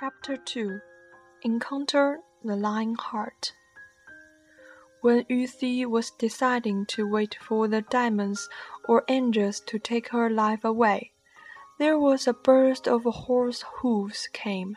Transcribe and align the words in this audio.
Chapter 0.00 0.36
2 0.36 0.80
Encounter 1.42 2.18
the 2.42 2.56
Lying 2.56 2.96
Heart 2.96 3.52
When 5.02 5.24
Yu 5.28 5.88
was 5.88 6.10
deciding 6.10 6.86
to 6.86 7.08
wait 7.08 7.36
for 7.40 7.68
the 7.68 7.82
demons 7.82 8.48
or 8.88 9.04
angels 9.06 9.60
to 9.66 9.78
take 9.78 10.08
her 10.08 10.28
life 10.28 10.64
away, 10.64 11.12
there 11.78 11.96
was 11.96 12.26
a 12.26 12.32
burst 12.32 12.88
of 12.88 13.04
horse 13.04 13.64
hoofs 13.76 14.26
came. 14.32 14.76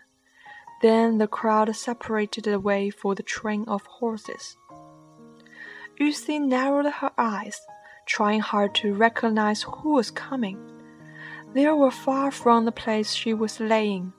Then 0.83 1.17
the 1.17 1.27
crowd 1.27 1.75
separated 1.75 2.43
the 2.43 2.59
way 2.59 2.91
for 2.91 3.15
the 3.15 3.23
train 3.23 3.65
of 3.67 3.87
horses. 3.87 4.55
Yu 5.99 6.13
narrowed 6.41 6.93
her 6.93 7.11
eyes, 7.17 7.59
trying 8.05 8.41
hard 8.41 8.75
to 8.75 8.93
recognize 8.93 9.63
who 9.63 9.93
was 9.93 10.11
coming. 10.11 10.59
They 11.53 11.67
were 11.71 11.89
far 11.89 12.29
from 12.29 12.65
the 12.65 12.71
place 12.71 13.13
she 13.13 13.33
was 13.33 13.59
laying 13.59 14.13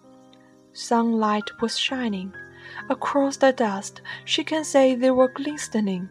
Sunlight 0.79 1.61
was 1.61 1.77
shining. 1.77 2.33
Across 2.89 3.39
the 3.39 3.53
dust 3.53 4.01
she 4.25 4.45
can 4.45 4.63
say 4.63 4.95
they 4.95 5.11
were 5.11 5.27
glistening. 5.27 6.09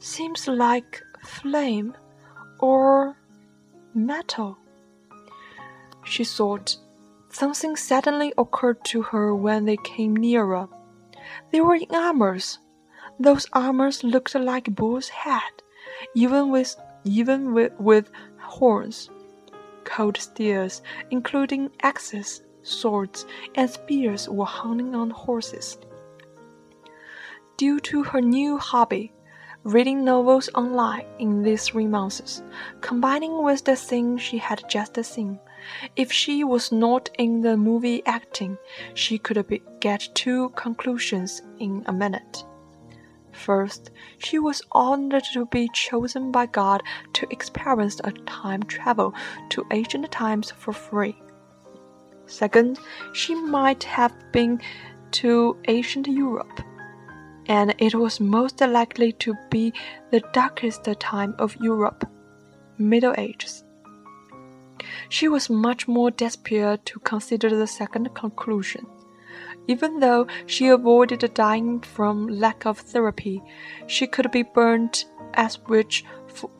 Seems 0.00 0.46
like 0.46 1.02
flame 1.24 1.96
or 2.60 3.16
metal. 3.94 4.58
She 6.04 6.24
thought. 6.24 6.76
Something 7.30 7.74
suddenly 7.74 8.34
occurred 8.36 8.84
to 8.92 9.00
her 9.00 9.34
when 9.34 9.64
they 9.64 9.78
came 9.78 10.14
nearer. 10.14 10.68
They 11.50 11.62
were 11.62 11.76
in 11.76 11.94
armors. 11.94 12.58
Those 13.18 13.46
armors 13.54 14.04
looked 14.04 14.34
like 14.34 14.76
bull's 14.76 15.08
head, 15.08 15.54
even 16.14 16.50
with 16.50 16.76
even 17.04 17.54
with, 17.54 17.72
with 17.80 18.10
horns. 18.38 19.08
Cold 19.84 20.18
steers, 20.18 20.82
including 21.10 21.70
axes, 21.80 22.42
swords, 22.68 23.26
and 23.54 23.68
spears 23.68 24.28
were 24.28 24.46
hanging 24.46 24.94
on 24.94 25.10
horses. 25.10 25.78
Due 27.56 27.80
to 27.80 28.02
her 28.04 28.20
new 28.20 28.58
hobby, 28.58 29.12
reading 29.64 30.04
novels 30.04 30.48
online 30.54 31.04
in 31.18 31.42
these 31.42 31.66
three 31.68 31.86
months, 31.86 32.42
combining 32.80 33.42
with 33.42 33.64
the 33.64 33.74
thing 33.74 34.16
she 34.16 34.38
had 34.38 34.62
just 34.68 35.02
seen, 35.04 35.38
if 35.96 36.12
she 36.12 36.44
was 36.44 36.70
not 36.70 37.10
in 37.18 37.40
the 37.40 37.56
movie 37.56 38.02
acting, 38.06 38.56
she 38.94 39.18
could 39.18 39.60
get 39.80 40.08
two 40.14 40.50
conclusions 40.50 41.42
in 41.58 41.82
a 41.86 41.92
minute. 41.92 42.44
First, 43.32 43.90
she 44.18 44.38
was 44.38 44.62
honored 44.72 45.24
to 45.32 45.46
be 45.46 45.68
chosen 45.72 46.32
by 46.32 46.46
God 46.46 46.82
to 47.12 47.26
experience 47.30 48.00
a 48.02 48.12
time 48.12 48.62
travel 48.62 49.14
to 49.50 49.66
ancient 49.70 50.10
times 50.10 50.50
for 50.50 50.72
free. 50.72 51.20
Second, 52.28 52.78
she 53.14 53.34
might 53.34 53.82
have 53.84 54.14
been 54.32 54.60
to 55.12 55.56
ancient 55.66 56.06
Europe, 56.06 56.60
and 57.46 57.74
it 57.78 57.94
was 57.94 58.20
most 58.20 58.60
likely 58.60 59.12
to 59.12 59.34
be 59.50 59.72
the 60.10 60.20
darkest 60.32 60.84
time 61.00 61.34
of 61.38 61.56
Europe, 61.56 62.04
Middle 62.76 63.14
Ages. 63.16 63.64
She 65.08 65.26
was 65.26 65.48
much 65.48 65.88
more 65.88 66.10
desperate 66.10 66.84
to 66.86 67.00
consider 67.00 67.48
the 67.48 67.66
second 67.66 68.14
conclusion. 68.14 68.86
Even 69.66 70.00
though 70.00 70.26
she 70.46 70.68
avoided 70.68 71.32
dying 71.34 71.80
from 71.80 72.26
lack 72.28 72.66
of 72.66 72.78
therapy, 72.78 73.42
she 73.86 74.06
could 74.06 74.30
be 74.30 74.42
burnt 74.42 75.06
as 75.34 75.58
witch. 75.66 76.04
For, 76.26 76.50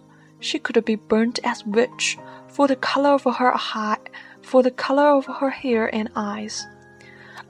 she 0.41 0.59
could 0.59 0.83
be 0.85 0.97
burnt 0.97 1.41
as 1.45 1.65
witch 1.67 2.19
for 2.49 2.67
the 2.67 2.77
color 2.77 3.11
of 3.11 3.25
her 3.25 3.57
hair 3.57 3.98
for 4.49 4.63
the 4.63 4.71
color 4.71 5.11
of 5.11 5.27
her 5.27 5.51
hair 5.51 5.95
and 5.95 6.09
eyes. 6.17 6.67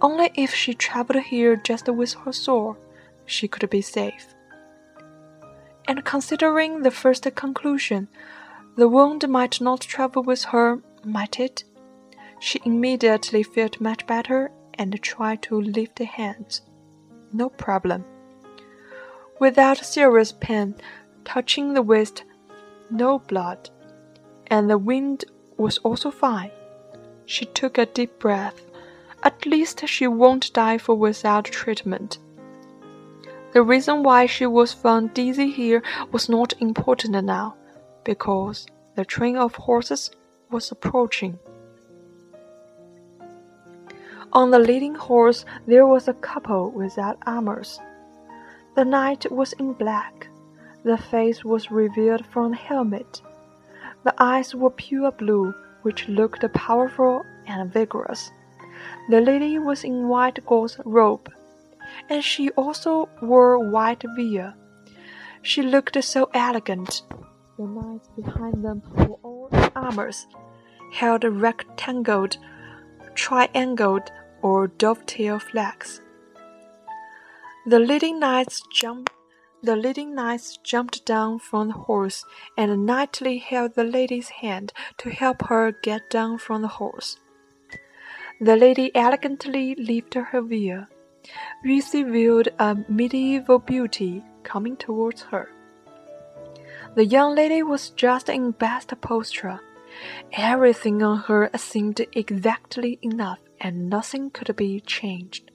Only 0.00 0.30
if 0.34 0.52
she 0.52 0.74
traveled 0.74 1.22
here 1.22 1.54
just 1.54 1.88
with 1.88 2.14
her 2.24 2.32
sword, 2.32 2.76
she 3.24 3.46
could 3.46 3.70
be 3.70 3.82
safe. 3.82 4.34
And 5.86 6.04
considering 6.04 6.82
the 6.82 6.90
first 6.90 7.24
conclusion, 7.36 8.08
the 8.76 8.88
wound 8.88 9.28
might 9.28 9.60
not 9.60 9.80
travel 9.80 10.24
with 10.24 10.44
her, 10.46 10.82
might 11.04 11.38
it? 11.38 11.62
She 12.40 12.60
immediately 12.64 13.44
felt 13.44 13.80
much 13.80 14.04
better 14.06 14.50
and 14.74 15.00
tried 15.00 15.42
to 15.42 15.60
lift 15.60 16.00
her 16.00 16.04
hands. 16.04 16.62
No 17.32 17.48
problem. 17.48 18.04
Without 19.38 19.78
serious 19.78 20.32
pain, 20.32 20.74
touching 21.24 21.74
the 21.74 21.82
waist, 21.82 22.24
no 22.90 23.20
blood. 23.20 23.70
And 24.48 24.68
the 24.68 24.78
wind 24.78 25.24
was 25.56 25.78
also 25.78 26.10
fine. 26.10 26.50
She 27.28 27.44
took 27.44 27.76
a 27.76 27.84
deep 27.84 28.18
breath. 28.18 28.64
At 29.22 29.44
least 29.44 29.86
she 29.86 30.06
won't 30.06 30.50
die 30.54 30.78
for 30.78 30.94
without 30.94 31.44
treatment. 31.44 32.16
The 33.52 33.60
reason 33.60 34.02
why 34.02 34.24
she 34.24 34.46
was 34.46 34.72
found 34.72 35.12
dizzy 35.12 35.50
here 35.50 35.82
was 36.10 36.30
not 36.30 36.54
important 36.58 37.22
now, 37.22 37.54
because 38.02 38.66
the 38.94 39.04
train 39.04 39.36
of 39.36 39.54
horses 39.54 40.10
was 40.50 40.72
approaching. 40.72 41.38
On 44.32 44.50
the 44.50 44.58
leading 44.58 44.94
horse 44.94 45.44
there 45.66 45.86
was 45.86 46.08
a 46.08 46.14
couple 46.14 46.70
without 46.70 47.18
armors. 47.26 47.78
The 48.74 48.86
knight 48.86 49.30
was 49.30 49.52
in 49.52 49.74
black. 49.74 50.28
The 50.82 50.96
face 50.96 51.44
was 51.44 51.70
revealed 51.70 52.24
from 52.24 52.52
the 52.52 52.56
helmet. 52.56 53.20
The 54.04 54.14
eyes 54.16 54.54
were 54.54 54.70
pure 54.70 55.12
blue 55.12 55.54
which 55.82 56.08
looked 56.08 56.44
powerful 56.52 57.24
and 57.46 57.72
vigorous. 57.72 58.30
The 59.08 59.20
lady 59.20 59.58
was 59.58 59.84
in 59.84 60.08
white 60.08 60.44
gauze 60.46 60.78
robe, 60.84 61.32
and 62.08 62.22
she 62.22 62.50
also 62.50 63.08
wore 63.22 63.58
white 63.58 64.04
veil. 64.16 64.54
She 65.42 65.62
looked 65.62 66.02
so 66.04 66.30
elegant. 66.34 67.02
The 67.58 67.66
knights 67.66 68.08
behind 68.16 68.64
them 68.64 68.82
were 68.94 69.18
all 69.22 69.48
in 69.52 69.70
armors, 69.74 70.26
held 70.92 71.24
rectangled, 71.24 72.36
triangled, 73.14 74.12
or 74.42 74.68
dovetail 74.68 75.38
flags. 75.38 76.00
The 77.66 77.78
leading 77.78 78.20
knights 78.20 78.62
jumped 78.72 79.10
the 79.62 79.76
leading 79.76 80.14
knights 80.14 80.56
jumped 80.58 81.04
down 81.04 81.38
from 81.38 81.68
the 81.68 81.74
horse 81.74 82.24
and 82.56 82.86
knightly 82.86 83.38
held 83.38 83.74
the 83.74 83.84
lady's 83.84 84.28
hand 84.28 84.72
to 84.98 85.10
help 85.10 85.42
her 85.46 85.72
get 85.72 86.08
down 86.10 86.38
from 86.38 86.62
the 86.62 86.68
horse. 86.68 87.18
The 88.40 88.56
lady 88.56 88.94
elegantly 88.94 89.74
lifted 89.74 90.22
her 90.24 90.42
veil. 90.42 90.86
Lucy 91.64 92.04
viewed 92.04 92.54
a 92.58 92.76
medieval 92.88 93.58
beauty 93.58 94.24
coming 94.44 94.76
towards 94.76 95.22
her. 95.22 95.50
The 96.94 97.04
young 97.04 97.34
lady 97.34 97.62
was 97.62 97.90
just 97.90 98.28
in 98.28 98.52
best 98.52 98.92
posture. 99.00 99.60
Everything 100.32 101.02
on 101.02 101.18
her 101.22 101.50
seemed 101.56 102.00
exactly 102.12 102.98
enough, 103.02 103.40
and 103.60 103.90
nothing 103.90 104.30
could 104.30 104.54
be 104.56 104.80
changed. 104.80 105.47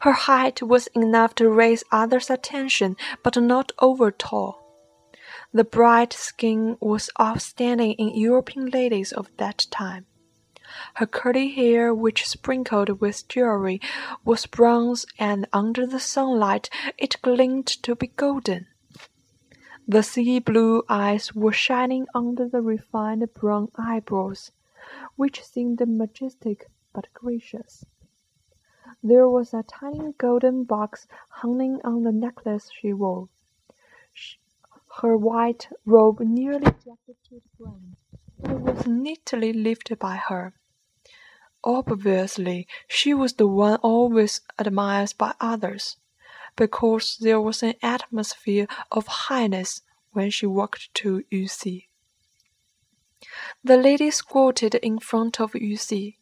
Her 0.00 0.12
height 0.12 0.62
was 0.62 0.86
enough 0.88 1.34
to 1.36 1.48
raise 1.50 1.84
others' 1.90 2.30
attention, 2.30 2.96
but 3.22 3.36
not 3.36 3.72
over 3.78 4.10
tall. 4.10 4.62
The 5.52 5.64
bright 5.64 6.12
skin 6.12 6.76
was 6.80 7.10
outstanding 7.20 7.92
in 7.92 8.14
European 8.14 8.66
ladies 8.66 9.12
of 9.12 9.30
that 9.38 9.66
time. 9.70 10.06
Her 10.94 11.06
curly 11.06 11.48
hair, 11.48 11.94
which 11.94 12.26
sprinkled 12.26 13.00
with 13.00 13.28
jewelry, 13.28 13.80
was 14.24 14.46
bronze, 14.46 15.06
and 15.18 15.46
under 15.52 15.86
the 15.86 16.00
sunlight 16.00 16.68
it 16.98 17.22
gleamed 17.22 17.66
to 17.66 17.94
be 17.94 18.08
golden. 18.08 18.66
The 19.88 20.02
sea 20.02 20.40
blue 20.40 20.82
eyes 20.88 21.34
were 21.34 21.52
shining 21.52 22.06
under 22.14 22.48
the 22.48 22.60
refined 22.60 23.32
brown 23.34 23.68
eyebrows, 23.76 24.50
which 25.14 25.44
seemed 25.44 25.80
majestic 25.86 26.66
but 26.92 27.06
gracious. 27.14 27.84
There 29.02 29.28
was 29.28 29.54
a 29.54 29.62
tiny 29.62 30.12
golden 30.18 30.64
box 30.64 31.06
hanging 31.42 31.80
on 31.84 32.02
the 32.02 32.12
necklace 32.12 32.70
she 32.80 32.92
wore. 32.92 33.28
Her 35.00 35.16
white 35.16 35.68
robe 35.84 36.20
nearly 36.20 36.60
dropped 36.82 37.06
to 37.06 37.14
the 37.30 37.42
ground, 37.58 37.96
but 38.38 38.50
it 38.50 38.60
was 38.60 38.86
neatly 38.86 39.52
lifted 39.52 39.98
by 39.98 40.16
her. 40.16 40.54
Obviously, 41.62 42.66
she 42.88 43.12
was 43.12 43.34
the 43.34 43.46
one 43.46 43.76
always 43.82 44.40
admired 44.58 45.12
by 45.18 45.34
others, 45.40 45.96
because 46.56 47.18
there 47.20 47.40
was 47.40 47.62
an 47.62 47.74
atmosphere 47.82 48.66
of 48.90 49.06
highness 49.06 49.82
when 50.12 50.30
she 50.30 50.46
walked 50.46 50.94
to 50.94 51.22
Yuxi. 51.30 51.88
The 53.62 53.76
lady 53.76 54.10
squatted 54.10 54.76
in 54.76 54.98
front 54.98 55.40
of 55.40 55.52
Yuxi. 55.52 56.16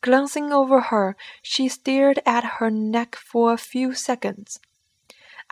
Glancing 0.00 0.52
over 0.52 0.80
her, 0.80 1.16
she 1.42 1.68
stared 1.68 2.20
at 2.26 2.58
her 2.58 2.70
neck 2.70 3.14
for 3.14 3.52
a 3.52 3.58
few 3.58 3.94
seconds. 3.94 4.58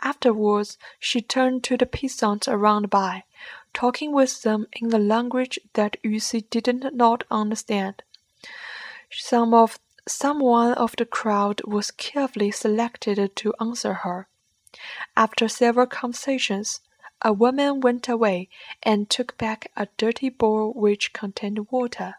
Afterwards, 0.01 0.77
she 0.99 1.21
turned 1.21 1.63
to 1.65 1.77
the 1.77 1.85
peasants 1.85 2.47
around 2.47 2.89
by, 2.89 3.23
talking 3.73 4.11
with 4.11 4.41
them 4.41 4.67
in 4.73 4.89
the 4.89 4.99
language 4.99 5.59
that 5.73 5.97
Yuxi 6.03 6.49
did 6.49 6.67
not 6.81 6.95
not 6.95 7.23
understand. 7.31 8.03
Some 9.11 9.53
of 9.53 9.79
Someone 10.09 10.73
of 10.73 10.95
the 10.95 11.05
crowd 11.05 11.61
was 11.65 11.91
carefully 11.91 12.49
selected 12.49 13.35
to 13.35 13.53
answer 13.59 13.93
her. 13.93 14.27
After 15.15 15.47
several 15.47 15.85
conversations, 15.85 16.81
a 17.21 17.31
woman 17.31 17.79
went 17.79 18.09
away 18.09 18.49
and 18.81 19.07
took 19.07 19.37
back 19.37 19.71
a 19.77 19.87
dirty 19.97 20.29
bowl 20.29 20.73
which 20.73 21.13
contained 21.13 21.69
water. 21.69 22.15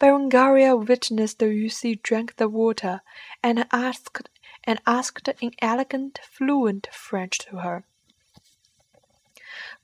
Berengaria 0.00 0.74
witnessed 0.74 1.42
Yu 1.42 1.68
Si 1.68 1.96
drink 1.96 2.36
the 2.36 2.48
water 2.48 3.02
and 3.42 3.66
asked 3.70 4.30
and 4.64 4.80
asked 4.86 5.28
in 5.42 5.52
elegant, 5.58 6.18
fluent 6.22 6.88
French 6.90 7.38
to 7.40 7.58
her. 7.58 7.84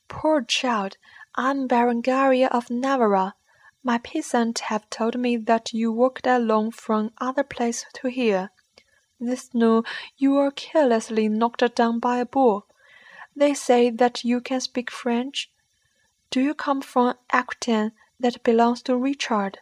Poor 0.08 0.40
child, 0.40 0.96
I'm 1.34 1.68
Berengaria 1.68 2.48
of 2.48 2.70
Navarre. 2.70 3.34
My 3.82 3.98
peasants 3.98 4.62
have 4.62 4.88
told 4.88 5.18
me 5.18 5.36
that 5.36 5.74
you 5.74 5.92
walked 5.92 6.26
alone 6.26 6.70
from 6.70 7.12
other 7.18 7.44
place 7.44 7.84
to 7.96 8.08
here. 8.08 8.50
This 9.20 9.52
noon 9.52 9.82
you 10.16 10.32
were 10.32 10.50
carelessly 10.50 11.28
knocked 11.28 11.74
down 11.74 11.98
by 11.98 12.20
a 12.20 12.24
bull. 12.24 12.66
They 13.34 13.52
say 13.52 13.90
that 13.90 14.24
you 14.24 14.40
can 14.40 14.62
speak 14.62 14.90
French. 14.90 15.52
Do 16.30 16.40
you 16.40 16.54
come 16.54 16.80
from 16.80 17.16
Aquitaine 17.30 17.92
that 18.18 18.42
belongs 18.42 18.80
to 18.84 18.96
Richard? 18.96 19.58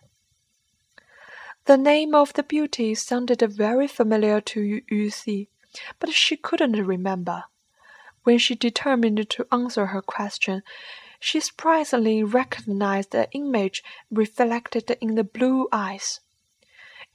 The 1.66 1.78
name 1.78 2.14
of 2.14 2.34
the 2.34 2.42
beauty 2.42 2.94
sounded 2.94 3.40
very 3.40 3.88
familiar 3.88 4.42
to 4.42 4.82
Yu 4.86 5.08
Si, 5.08 5.48
but 5.98 6.10
she 6.10 6.36
couldn't 6.36 6.84
remember. 6.86 7.44
When 8.24 8.36
she 8.36 8.54
determined 8.54 9.30
to 9.30 9.46
answer 9.50 9.86
her 9.86 10.02
question, 10.02 10.62
she 11.18 11.40
surprisingly 11.40 12.22
recognized 12.22 13.12
the 13.12 13.30
image 13.32 13.82
reflected 14.10 14.90
in 15.00 15.14
the 15.14 15.24
blue 15.24 15.68
eyes. 15.72 16.20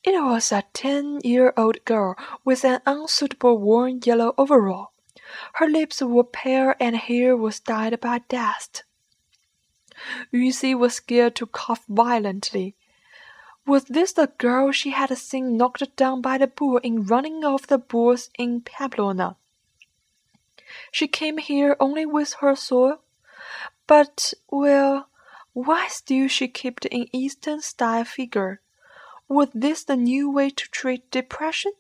It 0.04 0.20
was 0.20 0.52
a 0.52 0.64
ten-year-old 0.74 1.86
girl 1.86 2.16
with 2.44 2.66
an 2.66 2.82
unsuitable 2.88 3.60
worn 3.60 4.00
yellow 4.04 4.34
overall. 4.36 4.94
Her 5.54 5.68
lips 5.68 6.02
were 6.02 6.24
pale 6.24 6.74
and 6.80 6.96
hair 6.96 7.38
was 7.38 7.60
dyed 7.60 8.00
by 8.00 8.22
dust. 8.28 8.84
Yu 10.32 10.52
Si 10.52 10.74
was 10.74 10.96
scared 10.96 11.36
to 11.36 11.46
cough 11.46 11.86
violently. 11.88 12.76
Was 13.70 13.84
this 13.84 14.14
the 14.14 14.32
girl 14.40 14.72
she 14.72 14.90
had 14.90 15.16
seen 15.16 15.56
knocked 15.56 15.96
down 15.96 16.22
by 16.22 16.40
the 16.40 16.48
bull 16.48 16.78
in 16.78 17.04
running 17.04 17.46
off 17.46 17.68
the 17.68 17.78
bulls 17.78 18.32
in 18.36 18.62
Pamplona? 18.62 19.36
She 20.92 21.08
came 21.08 21.38
here 21.38 21.78
only 21.80 22.04
with 22.04 22.34
her 22.42 22.56
soul? 22.56 22.96
But, 23.86 24.34
well, 24.50 25.08
why 25.54 25.88
still 25.88 26.28
she 26.28 26.48
kept 26.48 26.86
an 26.86 27.10
Eastern 27.12 27.62
style 27.62 28.06
figure? 28.06 28.60
Was 29.28 29.50
this 29.54 29.84
the 29.84 29.96
new 29.96 30.32
way 30.32 30.50
to 30.50 30.72
treat 30.72 31.12
depression? 31.12 31.74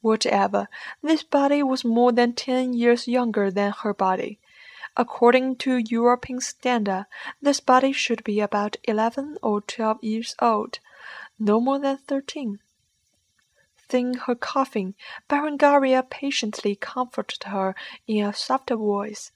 Whatever, 0.00 0.66
this 1.00 1.22
body 1.22 1.62
was 1.62 1.84
more 1.84 2.10
than 2.10 2.32
ten 2.32 2.72
years 2.72 3.06
younger 3.06 3.52
than 3.52 3.74
her 3.84 3.94
body. 3.94 4.40
According 4.96 5.56
to 5.56 5.76
European 5.76 6.40
standard, 6.40 7.06
this 7.40 7.60
body 7.60 7.92
should 7.92 8.24
be 8.24 8.40
about 8.40 8.76
eleven 8.84 9.36
or 9.42 9.60
twelve 9.60 10.02
years 10.02 10.34
old, 10.40 10.80
no 11.38 11.60
more 11.60 11.78
than 11.78 11.98
thirteen. 11.98 12.60
Seeing 13.90 14.14
her 14.14 14.34
coughing, 14.34 14.94
Berengaria 15.28 16.02
patiently 16.08 16.74
comforted 16.74 17.44
her 17.44 17.74
in 18.06 18.24
a 18.24 18.34
softer 18.34 18.76
voice. 18.76 19.32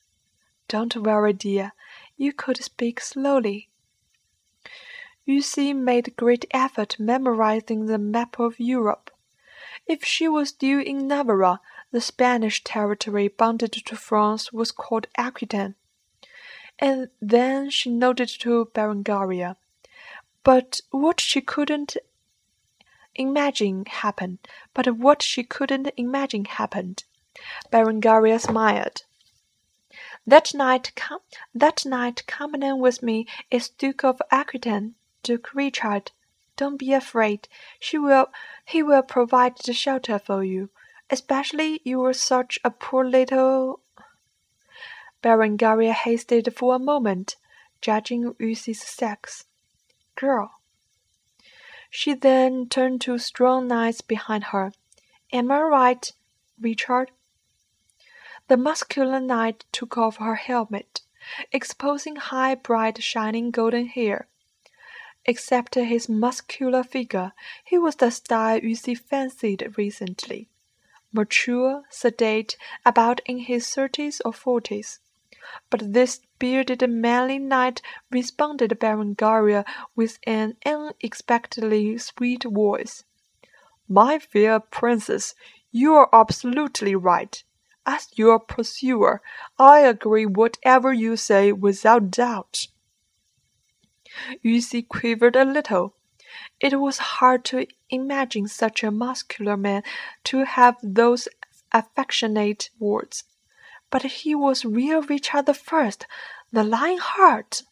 Don't 0.69 0.97
worry, 0.97 1.33
dear. 1.33 1.73
You 2.17 2.33
could 2.33 2.63
speak 2.63 3.01
slowly. 3.01 3.69
Si 5.41 5.73
made 5.73 6.17
great 6.17 6.45
effort 6.51 6.97
memorizing 6.99 7.87
the 7.87 7.99
map 7.99 8.39
of 8.39 8.59
Europe. 8.59 9.11
If 9.87 10.05
she 10.05 10.29
was 10.29 10.53
due 10.53 10.81
in 10.81 11.07
Navarre, 11.07 11.61
the 11.93 12.01
Spanish 12.01 12.65
territory 12.65 13.29
bounded 13.29 13.73
to 13.73 13.97
France 13.97 14.53
was 14.53 14.73
called 14.73 15.07
Aquitaine. 15.17 15.75
And 16.79 17.11
then 17.21 17.69
she 17.69 17.91
nodded 17.91 18.31
to 18.41 18.71
Berengaria. 18.75 19.57
But 20.43 20.81
what 20.91 21.21
she 21.21 21.43
couldn't 21.43 21.97
imagine 23.15 23.85
happened. 23.87 24.39
But 24.73 24.97
what 24.97 25.23
she 25.23 25.45
couldn't 25.45 25.91
imagine 25.97 26.47
happened. 26.47 27.05
Berengaria 27.71 28.41
smiled. 28.41 29.05
That 30.27 30.55
night, 30.55 30.93
com- 30.97 31.21
that 31.55 31.85
night, 31.85 32.27
coming 32.27 32.79
with 32.79 33.03
me 33.03 33.27
is 33.51 33.69
Duke 33.69 34.03
of 34.03 34.23
Aquitaine, 34.31 34.95
Duke 35.23 35.53
Richard. 35.53 36.13
Don't 36.57 36.79
be 36.79 36.93
afraid. 36.93 37.49
She 37.79 37.99
will, 37.99 38.29
he 38.65 38.83
will 38.83 39.03
provide 39.03 39.59
the 39.59 39.75
shelter 39.75 40.19
for 40.19 40.43
you. 40.43 40.71
Especially 41.13 41.83
you 41.85 41.99
were 41.99 42.15
such 42.15 42.59
a 42.65 42.71
poor 42.71 43.05
little. 43.05 43.81
Berengaria 45.23 45.93
hesitated 45.93 46.57
for 46.57 46.75
a 46.75 46.79
moment, 46.79 47.37
judging 47.83 48.35
Si's 48.41 48.81
sex. 48.83 49.45
Girl. 50.15 50.53
She 51.91 52.15
then 52.15 52.67
turned 52.67 53.03
to 53.03 53.19
strong 53.19 53.69
knights 53.69 54.01
behind 54.01 54.45
her. 54.45 54.73
Am 55.35 55.53
I 55.53 55.61
right, 55.61 56.13
Richard? 56.59 57.11
The 58.49 58.57
muscular 58.57 59.21
knight 59.21 59.67
took 59.71 59.99
off 59.99 60.17
her 60.17 60.37
helmet, 60.37 61.03
exposing 61.53 62.17
high, 62.17 62.55
bright, 62.55 63.03
shining 63.03 63.51
golden 63.51 63.85
hair. 63.85 64.29
Except 65.27 65.75
his 65.75 66.09
muscular 66.09 66.83
figure, 66.83 67.33
he 67.63 67.77
was 67.77 67.97
the 67.97 68.11
style 68.11 68.61
Yu 68.61 68.75
fancied 68.97 69.75
recently. 69.77 70.49
Mature, 71.13 71.83
sedate, 71.91 72.57
about 72.85 73.21
in 73.27 73.39
his 73.39 73.69
thirties 73.69 74.21
or 74.25 74.33
forties. 74.33 75.01
But 75.71 75.93
this 75.93 76.21
bearded 76.39 76.89
manly 76.89 77.39
knight 77.39 77.83
responded 78.11 78.79
Berengaria 78.81 79.65
with 79.95 80.19
an 80.27 80.57
unexpectedly 80.65 81.99
sweet 81.99 82.45
voice. 82.45 83.05
My 83.89 84.19
fair 84.19 84.61
princess, 84.61 85.35
you 85.71 85.95
are 85.95 86.09
absolutely 86.13 86.95
right. 86.95 87.43
As 87.85 88.09
your 88.15 88.39
pursuer, 88.39 89.21
I 89.59 89.81
agree 89.81 90.25
whatever 90.25 90.93
you 90.93 91.17
say 91.17 91.53
without 91.53 92.11
doubt. 92.11 92.69
Yu 94.43 94.61
Si 94.61 94.83
quivered 94.83 95.37
a 95.37 95.45
little. 95.45 95.95
It 96.61 96.81
was 96.81 96.99
hard 96.99 97.45
to 97.47 97.67
imagine 97.91 98.49
such 98.49 98.83
a 98.83 98.91
muscular 98.91 99.57
man 99.57 99.83
to 100.25 100.45
have 100.45 100.77
those 100.83 101.29
affectionate 101.73 102.71
words. 102.79 103.25
But 103.91 104.03
he 104.03 104.35
was 104.35 104.65
real 104.65 105.03
Richard 105.03 105.47
the 105.47 105.55
First, 105.55 106.07
the 106.53 106.65
Lion 106.65 106.99
Heart. 106.99 107.63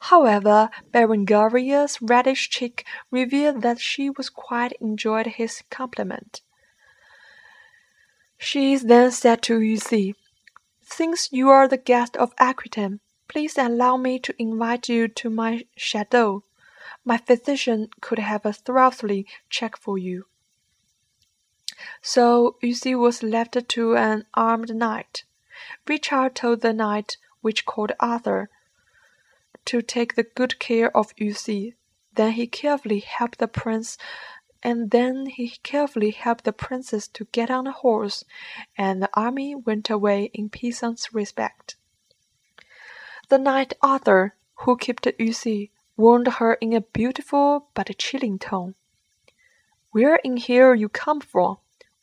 However, 0.00 0.70
Berengaria's 0.92 2.00
reddish 2.02 2.50
cheek 2.50 2.84
revealed 3.10 3.62
that 3.62 3.80
she 3.80 4.10
was 4.10 4.28
quite 4.28 4.72
enjoyed 4.80 5.26
his 5.26 5.62
compliment. 5.70 6.42
She 8.38 8.76
then 8.76 9.10
said 9.10 9.42
to 9.44 9.60
Yu 9.60 9.78
Si, 9.78 10.14
Since 10.82 11.32
you 11.32 11.48
are 11.48 11.66
the 11.66 11.78
guest 11.78 12.16
of 12.16 12.34
Aquitaine, 12.38 13.00
please 13.28 13.56
allow 13.56 13.96
me 13.96 14.18
to 14.20 14.34
invite 14.38 14.88
you 14.88 15.08
to 15.08 15.30
my 15.30 15.64
chateau. 15.76 16.44
My 17.06 17.16
physician 17.16 17.88
could 18.00 18.18
have 18.18 18.44
a 18.44 18.52
thoroughly 18.52 19.26
check 19.48 19.76
for 19.76 19.96
you. 19.96 20.26
So 22.02 22.56
Yu 22.60 22.74
Si 22.74 22.94
was 22.96 23.22
left 23.22 23.56
to 23.68 23.96
an 23.96 24.26
armed 24.34 24.74
knight. 24.74 25.24
Richard 25.86 26.34
told 26.34 26.62
the 26.62 26.72
knight, 26.72 27.16
which 27.42 27.64
called 27.64 27.92
Arthur, 28.00 28.50
to 29.66 29.82
take 29.82 30.16
the 30.16 30.24
good 30.24 30.58
care 30.58 30.94
of 30.96 31.14
Yu 31.16 31.32
Si. 31.32 31.74
Then 32.12 32.32
he 32.32 32.48
carefully 32.48 33.00
helped 33.00 33.38
the 33.38 33.48
prince 33.48 33.96
and 34.62 34.90
then 34.90 35.26
he 35.26 35.50
carefully 35.62 36.10
helped 36.10 36.42
the 36.42 36.52
princess 36.52 37.06
to 37.06 37.26
get 37.30 37.52
on 37.52 37.68
a 37.68 37.72
horse, 37.72 38.24
and 38.76 39.00
the 39.00 39.10
army 39.14 39.54
went 39.54 39.88
away 39.88 40.28
in 40.34 40.48
peace 40.48 40.82
and 40.82 40.98
respect. 41.12 41.76
The 43.28 43.38
knight 43.38 43.74
Arthur, 43.80 44.34
who 44.56 44.76
kept 44.76 45.06
Yu 45.20 45.32
Si, 45.32 45.70
warned 45.96 46.28
her 46.28 46.54
in 46.54 46.72
a 46.72 46.80
beautiful 46.80 47.68
but 47.74 47.96
chilling 47.98 48.38
tone. 48.38 48.74
Where 49.90 50.16
in 50.16 50.36
here 50.36 50.74
you 50.74 50.88
come 50.88 51.20
from? 51.20 51.58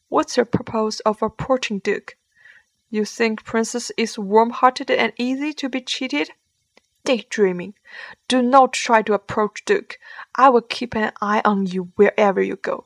What's 0.09 0.37
your 0.37 0.45
purpose 0.45 0.99
of 1.01 1.21
approaching 1.21 1.79
Duke? 1.79 2.17
You 2.89 3.05
think 3.05 3.43
Princess 3.43 3.91
is 3.97 4.19
warm-hearted 4.19 4.91
and 4.91 5.13
easy 5.17 5.53
to 5.53 5.69
be 5.69 5.81
cheated? 5.81 6.31
daydreaming. 7.03 7.73
Do 8.27 8.41
not 8.41 8.73
try 8.73 9.01
to 9.03 9.13
approach 9.13 9.65
Duke. 9.65 9.99
I 10.35 10.49
will 10.49 10.61
keep 10.61 10.95
an 10.95 11.11
eye 11.21 11.41
on 11.45 11.65
you 11.65 11.91
wherever 11.95 12.41
you 12.41 12.55
go. 12.55 12.85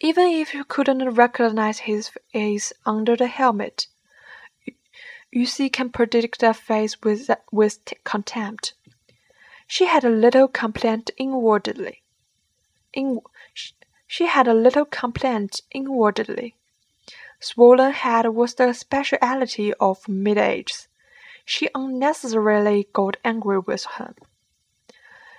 Even 0.00 0.28
if 0.28 0.52
you 0.52 0.64
couldn't 0.64 1.14
recognize 1.14 1.80
his 1.80 2.10
face 2.32 2.72
under 2.84 3.16
the 3.16 3.28
helmet, 3.28 3.86
Yu 5.30 5.46
Si 5.46 5.70
can 5.70 5.90
predict 5.90 6.40
that 6.40 6.56
face 6.56 7.00
with, 7.02 7.30
with 7.50 7.78
contempt. 8.04 8.74
She 9.74 9.86
had 9.86 10.04
a 10.04 10.10
little 10.10 10.48
complaint 10.48 11.10
inwardly. 11.16 12.02
In, 12.92 13.20
she 14.06 14.26
had 14.26 14.46
a 14.46 14.52
little 14.52 14.84
complaint 14.84 15.62
inwardly. 15.70 16.56
Swollen 17.40 17.92
head 17.92 18.26
was 18.26 18.54
the 18.54 18.74
speciality 18.74 19.72
of 19.80 20.06
mid-ages. 20.06 20.88
She 21.46 21.70
unnecessarily 21.74 22.88
got 22.92 23.16
angry 23.24 23.60
with 23.60 23.86
him. 23.96 24.14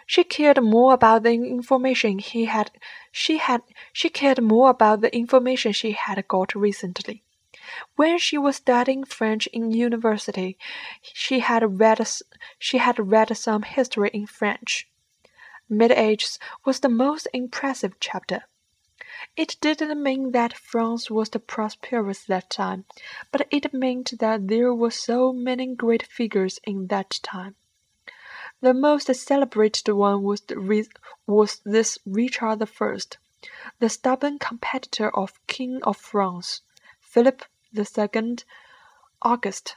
She 0.07 0.23
cared 0.23 0.63
more 0.63 0.95
about 0.95 1.21
the 1.21 1.33
information 1.33 2.17
he 2.17 2.45
had 2.45 2.71
she 3.11 3.37
had 3.37 3.61
she 3.91 4.09
cared 4.09 4.41
more 4.41 4.71
about 4.71 5.01
the 5.01 5.15
information 5.15 5.73
she 5.73 5.91
had 5.91 6.27
got 6.27 6.55
recently. 6.55 7.21
When 7.95 8.17
she 8.17 8.37
was 8.37 8.57
studying 8.57 9.03
French 9.03 9.47
in 9.47 9.71
university, 9.71 10.57
she 11.01 11.39
had 11.39 11.79
read 11.79 12.05
she 12.57 12.77
had 12.79 12.99
read 12.99 13.35
some 13.37 13.61
history 13.63 14.09
in 14.13 14.27
French. 14.27 14.89
Mid 15.69 15.91
Ages 15.91 16.39
was 16.65 16.79
the 16.79 16.89
most 16.89 17.27
impressive 17.33 17.99
chapter. 17.99 18.43
It 19.35 19.57
didn't 19.61 20.01
mean 20.01 20.31
that 20.31 20.57
France 20.57 21.09
was 21.09 21.29
the 21.29 21.39
prosperous 21.39 22.25
that 22.25 22.49
time, 22.49 22.85
but 23.31 23.47
it 23.51 23.73
meant 23.73 24.19
that 24.19 24.47
there 24.47 24.73
were 24.73 24.91
so 24.91 25.31
many 25.31 25.75
great 25.75 26.03
figures 26.03 26.59
in 26.63 26.87
that 26.87 27.19
time. 27.23 27.55
The 28.61 28.73
most 28.73 29.13
celebrated 29.15 29.87
one 29.91 30.23
was, 30.23 30.41
was 31.27 31.61
this 31.63 31.97
Richard 32.05 32.61
I, 32.61 32.97
the 33.79 33.89
stubborn 33.89 34.39
competitor 34.39 35.09
of 35.15 35.39
King 35.47 35.81
of 35.83 35.97
France, 35.97 36.61
Philip 36.99 37.45
II 37.75 38.37
August, 39.21 39.75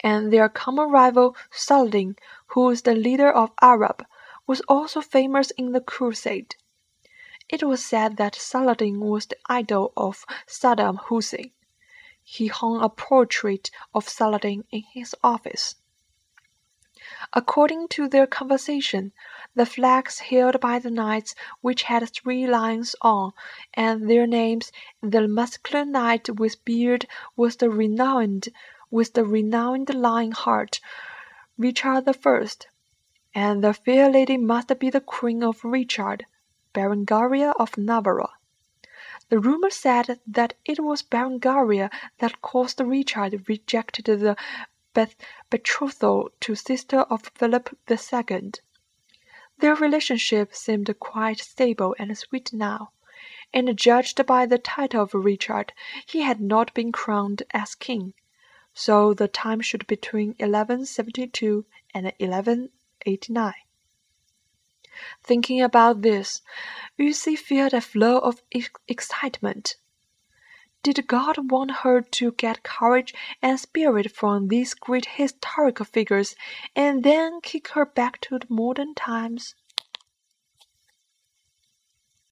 and 0.00 0.32
their 0.32 0.48
common 0.48 0.90
rival 0.90 1.36
Saladin, 1.50 2.16
who 2.48 2.66
was 2.66 2.82
the 2.82 2.94
leader 2.94 3.30
of 3.30 3.52
Arab, 3.62 4.04
was 4.46 4.60
also 4.68 5.00
famous 5.00 5.50
in 5.52 5.72
the 5.72 5.80
Crusade. 5.80 6.56
It 7.48 7.62
was 7.62 7.84
said 7.84 8.16
that 8.16 8.34
Saladin 8.34 9.00
was 9.00 9.26
the 9.26 9.36
idol 9.46 9.92
of 9.96 10.24
Saddam 10.46 10.98
Hussein. 11.06 11.52
He 12.22 12.48
hung 12.48 12.82
a 12.82 12.88
portrait 12.88 13.70
of 13.94 14.08
Saladin 14.08 14.64
in 14.70 14.82
his 14.92 15.14
office. 15.24 15.76
According 17.32 17.88
to 17.88 18.08
their 18.08 18.26
conversation, 18.26 19.12
the 19.56 19.66
flags 19.66 20.20
held 20.20 20.60
by 20.60 20.78
the 20.78 20.92
knights 20.92 21.34
which 21.60 21.82
had 21.82 22.08
three 22.08 22.46
lions 22.46 22.94
on, 23.02 23.32
and 23.74 24.08
their 24.08 24.28
names, 24.28 24.70
the 25.02 25.26
masculine 25.26 25.90
knight 25.90 26.30
with 26.38 26.64
beard 26.64 27.06
was 27.34 27.56
the 27.56 27.68
renowned 27.68 28.50
with 28.92 29.14
the 29.14 29.24
renowned 29.24 29.92
lion 29.92 30.30
heart, 30.30 30.80
Richard 31.58 32.04
the 32.04 32.14
First, 32.14 32.68
and 33.34 33.64
the 33.64 33.74
fair 33.74 34.08
lady 34.08 34.36
must 34.36 34.78
be 34.78 34.88
the 34.88 35.00
Queen 35.00 35.42
of 35.42 35.64
Richard, 35.64 36.26
Berengaria 36.72 37.52
of 37.58 37.76
Navarre. 37.76 38.30
The 39.30 39.38
rumor 39.38 39.70
said 39.70 40.20
that 40.26 40.54
it 40.64 40.80
was 40.80 41.02
Berengaria 41.02 41.90
that 42.18 42.42
caused 42.42 42.80
Richard 42.80 43.48
rejected 43.48 44.06
the 44.06 44.36
betrothal 45.50 46.30
to 46.40 46.54
sister 46.54 47.00
of 47.02 47.30
Philip 47.34 47.76
II. 47.88 48.52
Their 49.58 49.74
relationship 49.74 50.54
seemed 50.54 50.98
quite 50.98 51.38
stable 51.38 51.94
and 51.98 52.16
sweet 52.16 52.52
now, 52.52 52.92
and 53.52 53.76
judged 53.76 54.24
by 54.26 54.46
the 54.46 54.58
title 54.58 55.02
of 55.02 55.14
Richard, 55.14 55.72
he 56.06 56.22
had 56.22 56.40
not 56.40 56.72
been 56.72 56.92
crowned 56.92 57.42
as 57.52 57.74
king, 57.74 58.14
so 58.72 59.12
the 59.12 59.28
time 59.28 59.60
should 59.60 59.86
be 59.86 59.96
between 59.96 60.28
1172 60.38 61.66
and 61.92 62.06
1189. 62.18 63.54
Thinking 65.22 65.60
about 65.62 66.02
this, 66.02 66.42
Lucy 66.98 67.36
felt 67.36 67.72
a 67.72 67.80
flow 67.80 68.18
of 68.18 68.42
excitement. 68.88 69.76
Did 70.82 71.06
God 71.06 71.50
want 71.50 71.70
her 71.82 72.00
to 72.00 72.32
get 72.32 72.62
courage 72.62 73.14
and 73.42 73.60
spirit 73.60 74.12
from 74.12 74.48
these 74.48 74.72
great 74.72 75.06
historical 75.06 75.84
figures 75.84 76.34
and 76.74 77.04
then 77.04 77.40
kick 77.42 77.68
her 77.68 77.84
back 77.84 78.20
to 78.22 78.38
the 78.38 78.46
modern 78.48 78.94
times? 78.94 79.54